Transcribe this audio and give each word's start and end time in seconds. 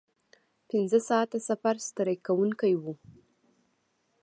پنځه 0.69 0.99
ساعته 1.09 1.37
سفر 1.49 1.75
ستړی 1.87 2.17
کوونکی 2.27 2.73
و. 2.81 2.83